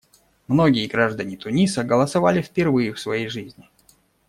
[0.47, 3.69] Многие граждане Туниса голосовали впервые в своей жизни.